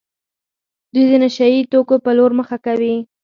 [0.93, 2.95] دوی د نشه يي توکو په لور مخه کوي.